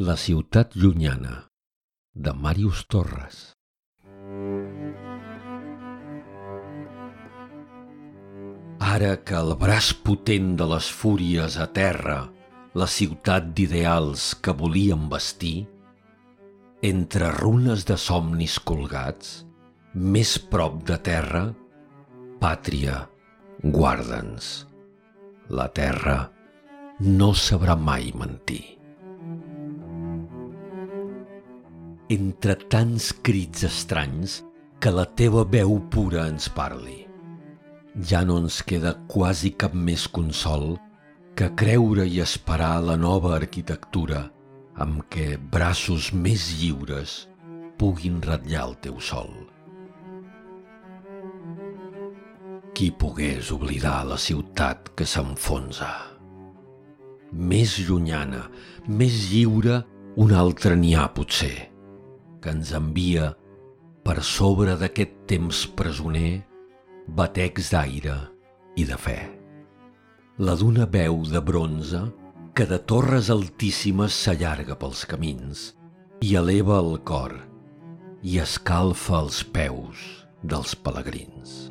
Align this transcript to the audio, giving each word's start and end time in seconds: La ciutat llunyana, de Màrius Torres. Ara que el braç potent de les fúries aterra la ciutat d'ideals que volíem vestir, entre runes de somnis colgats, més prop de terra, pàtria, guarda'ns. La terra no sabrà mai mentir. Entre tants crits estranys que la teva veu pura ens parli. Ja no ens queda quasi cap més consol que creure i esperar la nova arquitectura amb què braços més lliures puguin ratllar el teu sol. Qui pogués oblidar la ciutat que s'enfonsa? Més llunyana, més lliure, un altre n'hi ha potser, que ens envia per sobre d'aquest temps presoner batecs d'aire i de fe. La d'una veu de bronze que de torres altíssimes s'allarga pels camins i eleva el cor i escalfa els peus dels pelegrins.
La 0.00 0.14
ciutat 0.16 0.72
llunyana, 0.80 1.32
de 2.16 2.32
Màrius 2.32 2.78
Torres. 2.88 3.40
Ara 8.80 9.10
que 9.28 9.36
el 9.36 9.52
braç 9.60 9.90
potent 10.06 10.54
de 10.56 10.70
les 10.72 10.88
fúries 11.02 11.58
aterra 11.66 12.16
la 12.72 12.88
ciutat 12.94 13.52
d'ideals 13.52 14.30
que 14.40 14.56
volíem 14.62 15.04
vestir, 15.12 15.68
entre 16.94 17.28
runes 17.36 17.84
de 17.84 18.00
somnis 18.00 18.56
colgats, 18.72 19.44
més 19.92 20.36
prop 20.40 20.80
de 20.88 20.96
terra, 21.12 21.46
pàtria, 22.40 23.02
guarda'ns. 23.60 24.52
La 25.52 25.68
terra 25.68 26.20
no 27.04 27.34
sabrà 27.36 27.76
mai 27.76 28.14
mentir. 28.16 28.79
Entre 32.10 32.56
tants 32.66 33.12
crits 33.22 33.62
estranys 33.68 34.40
que 34.82 34.90
la 34.90 35.04
teva 35.14 35.44
veu 35.46 35.76
pura 35.94 36.24
ens 36.26 36.48
parli. 36.50 37.04
Ja 38.02 38.24
no 38.26 38.40
ens 38.42 38.56
queda 38.66 38.96
quasi 39.12 39.52
cap 39.54 39.76
més 39.78 40.08
consol 40.10 40.72
que 41.38 41.52
creure 41.62 42.08
i 42.10 42.18
esperar 42.24 42.80
la 42.82 42.98
nova 42.98 43.36
arquitectura 43.36 44.24
amb 44.82 45.04
què 45.06 45.36
braços 45.54 46.10
més 46.26 46.48
lliures 46.58 47.14
puguin 47.78 48.18
ratllar 48.26 48.66
el 48.72 48.76
teu 48.88 48.98
sol. 48.98 49.30
Qui 52.74 52.90
pogués 52.90 53.54
oblidar 53.54 54.00
la 54.10 54.18
ciutat 54.18 54.96
que 54.98 55.06
s'enfonsa? 55.06 55.94
Més 57.30 57.78
llunyana, 57.86 58.48
més 58.90 59.28
lliure, 59.30 59.84
un 60.18 60.34
altre 60.34 60.74
n'hi 60.74 60.96
ha 60.98 61.06
potser, 61.14 61.69
que 62.40 62.52
ens 62.54 62.72
envia 62.76 63.32
per 64.04 64.20
sobre 64.24 64.76
d'aquest 64.80 65.12
temps 65.30 65.64
presoner 65.76 66.40
batecs 67.06 67.70
d'aire 67.74 68.16
i 68.80 68.86
de 68.88 68.96
fe. 69.00 69.18
La 70.40 70.56
d'una 70.56 70.86
veu 70.88 71.22
de 71.28 71.42
bronze 71.44 72.00
que 72.56 72.66
de 72.66 72.78
torres 72.92 73.28
altíssimes 73.32 74.16
s'allarga 74.24 74.76
pels 74.80 75.04
camins 75.10 75.66
i 76.24 76.34
eleva 76.40 76.78
el 76.80 76.96
cor 77.08 77.36
i 78.22 78.40
escalfa 78.42 79.20
els 79.24 79.42
peus 79.44 80.06
dels 80.42 80.74
pelegrins. 80.76 81.70